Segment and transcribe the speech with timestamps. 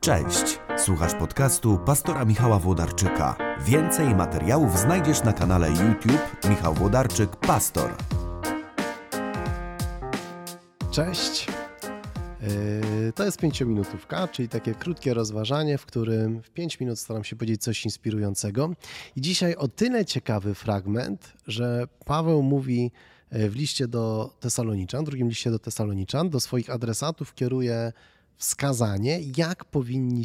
[0.00, 3.36] Cześć, słuchasz podcastu pastora Michała Włodarczyka.
[3.66, 7.90] Więcej materiałów znajdziesz na kanale YouTube Michał Włodarczyk Pastor.
[10.90, 11.46] Cześć.
[12.42, 17.36] Yy, To jest pięciominutówka, czyli takie krótkie rozważanie, w którym w pięć minut staram się
[17.36, 18.70] powiedzieć coś inspirującego.
[19.16, 22.92] I dzisiaj o tyle ciekawy fragment, że Paweł mówi
[23.32, 27.92] yy, w liście do Tesaloniczan, drugim liście do Tesaloniczan, do swoich adresatów kieruje
[28.40, 30.24] wskazanie, jak powinni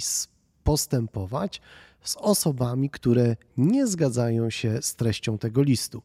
[0.63, 1.61] postępować
[2.03, 6.01] z osobami, które nie zgadzają się z treścią tego listu.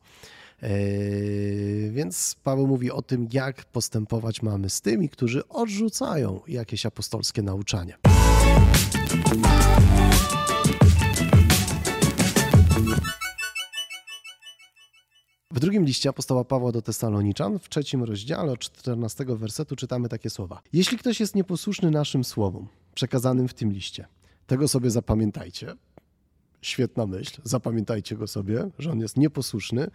[0.62, 7.42] Yy, Więc Paweł mówi o tym, jak postępować mamy z tymi, którzy odrzucają jakieś apostolskie
[7.42, 7.96] nauczania.
[15.52, 20.30] W drugim liście apostoła Pawła do Tesaloniczan, w trzecim rozdziale od 14 wersetu czytamy takie
[20.30, 20.62] słowa.
[20.72, 24.06] Jeśli ktoś jest nieposłuszny naszym słowom, przekazanym w tym liście,
[24.46, 25.74] tego sobie zapamiętajcie.
[26.62, 29.90] Świetna myśl, zapamiętajcie go sobie, że on jest nieposłuszny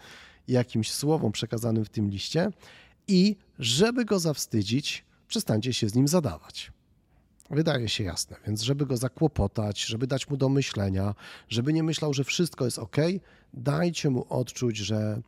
[0.47, 2.49] jakimś słowom przekazanym w tym liście
[3.07, 6.71] i żeby go zawstydzić, przestańcie się z nim zadawać.
[7.49, 11.15] Wydaje się jasne, więc żeby go zakłopotać, żeby dać mu do myślenia,
[11.49, 12.97] żeby nie myślał, że wszystko jest ok,
[13.53, 15.21] dajcie mu odczuć, że,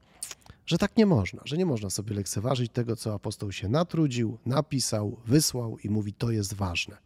[0.65, 5.17] że tak nie można, że nie można sobie lekceważyć tego, co apostoł się natrudził, napisał,
[5.25, 6.97] wysłał i mówi, to jest ważne.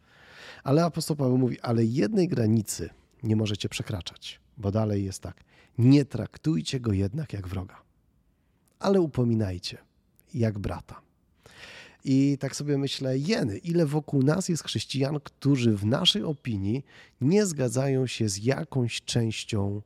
[0.64, 2.90] Ale apostoł Paweł mówi, ale jednej granicy
[3.22, 5.44] nie możecie przekraczać, bo dalej jest tak,
[5.78, 7.82] nie traktujcie go jednak jak wroga,
[8.78, 9.78] ale upominajcie
[10.34, 11.00] jak brata.
[12.04, 16.84] I tak sobie myślę, jeny, ile wokół nas jest chrześcijan, którzy w naszej opinii
[17.20, 19.82] nie zgadzają się z jakąś częścią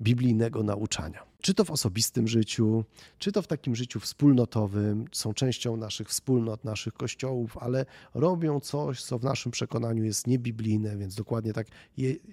[0.00, 1.22] biblijnego nauczania.
[1.40, 2.84] Czy to w osobistym życiu,
[3.18, 9.02] czy to w takim życiu wspólnotowym, są częścią naszych wspólnot, naszych kościołów, ale robią coś,
[9.02, 11.66] co w naszym przekonaniu jest niebiblijne, więc dokładnie tak,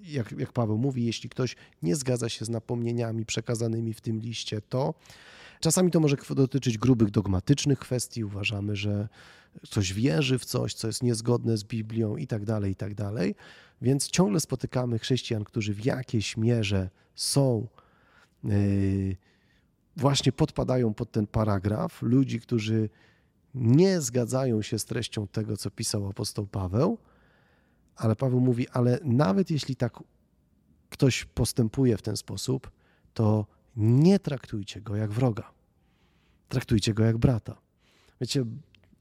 [0.05, 4.61] jak, jak Paweł mówi, jeśli ktoś nie zgadza się z napomnieniami przekazanymi w tym liście,
[4.61, 4.93] to
[5.63, 8.23] Czasami to może dotyczyć grubych dogmatycznych kwestii.
[8.23, 9.07] Uważamy, że
[9.63, 13.35] ktoś wierzy w coś, co jest niezgodne z Biblią i tak dalej, i tak dalej.
[13.81, 17.67] Więc ciągle spotykamy chrześcijan, którzy w jakiejś mierze są,
[18.43, 19.15] yy,
[19.97, 22.01] właśnie podpadają pod ten paragraf.
[22.01, 22.89] Ludzi, którzy
[23.55, 26.97] nie zgadzają się z treścią tego, co pisał apostoł Paweł,
[27.95, 29.99] ale Paweł mówi, ale nawet jeśli tak
[30.89, 32.71] ktoś postępuje w ten sposób,
[33.13, 35.51] to nie traktujcie go jak wroga.
[36.49, 37.57] Traktujcie go jak brata.
[38.21, 38.45] Wiecie,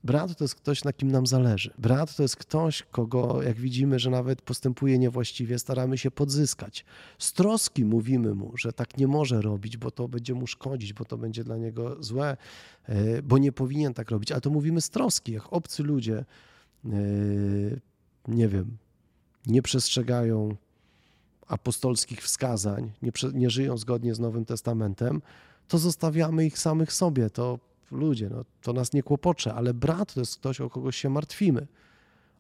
[0.04, 1.70] brat to jest ktoś, na kim nam zależy.
[1.78, 6.84] Brat to jest ktoś, kogo, jak widzimy, że nawet postępuje niewłaściwie, staramy się podzyskać.
[7.18, 11.04] Z troski mówimy mu, że tak nie może robić, bo to będzie mu szkodzić, bo
[11.04, 12.36] to będzie dla niego złe,
[12.84, 14.32] e, bo nie powinien tak robić.
[14.32, 16.24] Ale to mówimy z troski, jak obcy ludzie,
[16.84, 16.88] e,
[18.28, 18.76] nie wiem,
[19.46, 20.56] nie przestrzegają
[21.52, 25.22] apostolskich wskazań, nie, nie żyją zgodnie z Nowym Testamentem,
[25.68, 27.30] to zostawiamy ich samych sobie.
[27.30, 27.58] To
[27.90, 31.66] ludzie, no, to nas nie kłopocze, ale brat to jest ktoś, o kogo się martwimy,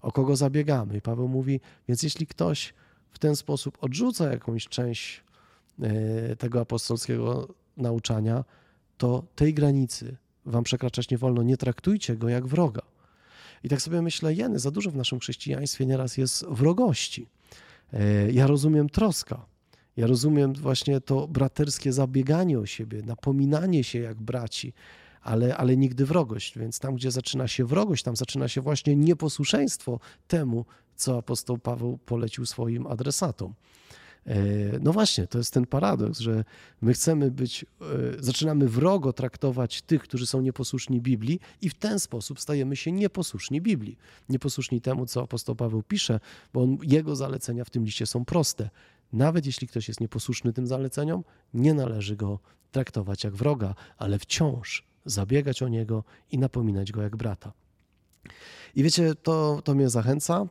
[0.02, 0.96] o kogo zabiegamy.
[0.96, 2.74] I Paweł mówi, więc jeśli ktoś
[3.10, 5.24] w ten sposób odrzuca jakąś część
[5.82, 8.44] e, tego apostolskiego nauczania,
[8.98, 11.42] to tej granicy wam przekraczać nie wolno.
[11.42, 12.82] Nie traktujcie go jak wroga.
[13.64, 17.26] I tak sobie myślę, jeny, za dużo w naszym chrześcijaństwie nieraz jest wrogości.
[18.32, 19.46] Ja rozumiem troska.
[19.96, 24.72] Ja rozumiem właśnie to braterskie zabieganie o siebie, napominanie się jak braci,
[25.22, 26.58] ale, ale nigdy wrogość.
[26.58, 30.64] Więc tam, gdzie zaczyna się wrogość, tam zaczyna się właśnie nieposłuszeństwo temu,
[30.96, 33.54] co apostoł Paweł polecił swoim adresatom.
[34.80, 36.44] No właśnie, to jest ten paradoks, że
[36.82, 37.66] my chcemy być,
[38.18, 43.60] zaczynamy wrogo traktować tych, którzy są nieposłuszni Biblii i w ten sposób stajemy się nieposłuszni
[43.60, 43.98] Biblii.
[44.28, 46.20] Nieposłuszni temu, co apostoł Paweł pisze,
[46.52, 48.70] bo on, jego zalecenia w tym liście są proste.
[49.12, 51.24] Nawet jeśli ktoś jest nieposłuszny tym zaleceniom,
[51.54, 52.38] nie należy go
[52.72, 57.52] traktować jak wroga, ale wciąż zabiegać o niego i napominać go jak brata.
[58.74, 60.46] I wiecie, to, to mnie zachęca,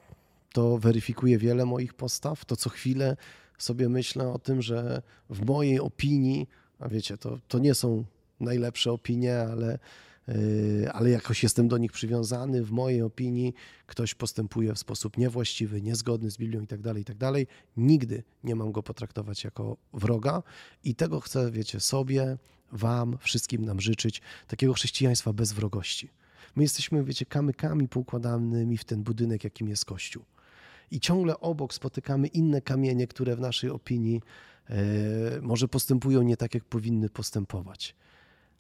[0.54, 3.18] to weryfikuje wiele moich postaw, to co chwilę
[3.64, 6.50] sobie myślę o tym, że w mojej opinii,
[6.80, 8.04] a wiecie, to, to nie są
[8.40, 9.80] najlepsze opinie, ale,
[10.28, 12.64] yy, ale jakoś jestem do nich przywiązany.
[12.64, 13.54] W mojej opinii
[13.86, 17.18] ktoś postępuje w sposób niewłaściwy, niezgodny z Biblią i tak dalej, i tak.
[17.78, 20.44] Nigdy nie mam go potraktować jako wroga
[20.84, 22.38] i tego chcę, wiecie, sobie,
[22.72, 26.10] wam, wszystkim nam życzyć, takiego chrześcijaństwa bez wrogości.
[26.56, 30.24] My jesteśmy, wiecie, kamykami poukładanymi w ten budynek, jakim jest Kościół
[30.92, 34.22] i ciągle obok spotykamy inne kamienie, które w naszej opinii
[34.70, 34.76] e,
[35.42, 37.96] może postępują nie tak, jak powinny postępować.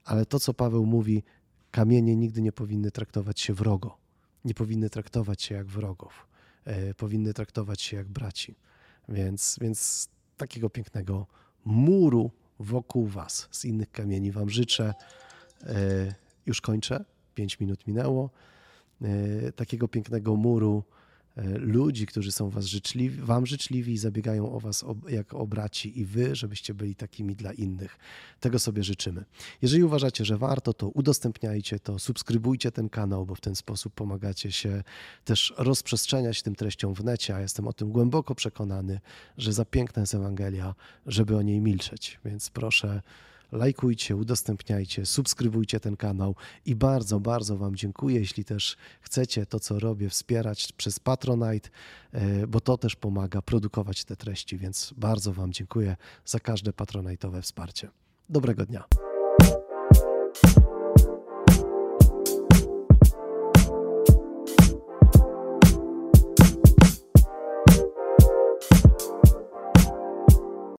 [0.05, 1.23] Ale to, co Paweł mówi,
[1.71, 3.97] kamienie nigdy nie powinny traktować się wrogo,
[4.45, 6.27] nie powinny traktować się jak wrogów.
[6.65, 8.55] e, powinny traktować się jak braci.
[9.09, 11.27] Więc, więc takiego pięknego
[11.65, 14.93] muru wokół Was z innych kamieni Wam życzę.
[15.63, 17.05] E, już kończę,
[17.35, 18.29] pięć minut minęło.
[19.55, 20.83] Takiego pięknego muru
[21.59, 25.99] ludzi, którzy są was życzliwi, wam życzliwi i zabiegają o was o, jak o braci
[25.99, 27.97] i wy, żebyście byli takimi dla innych.
[28.39, 29.25] Tego sobie życzymy.
[29.61, 34.51] Jeżeli uważacie, że warto, to udostępniajcie to, subskrybujcie ten kanał, bo w ten sposób pomagacie
[34.51, 34.83] się
[35.25, 38.99] też rozprzestrzeniać tym treściom w necie, a jestem o tym głęboko przekonany,
[39.37, 40.75] że za piękna jest Ewangelia,
[41.05, 42.19] żeby o niej milczeć.
[42.25, 43.01] Więc proszę
[43.51, 49.79] lajkujcie, udostępniajcie, subskrybujcie ten kanał i bardzo, bardzo Wam dziękuję, jeśli też chcecie to, co
[49.79, 51.69] robię, wspierać przez Patronite,
[52.11, 55.95] e, bo to też pomaga produkować te treści, więc bardzo Wam dziękuję
[56.25, 57.89] za każde patronajtowe wsparcie.
[58.29, 59.10] Dobrego dnia.